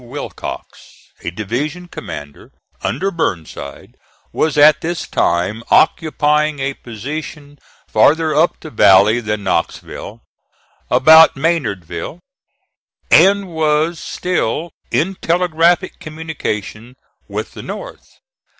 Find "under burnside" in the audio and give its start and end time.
2.81-3.97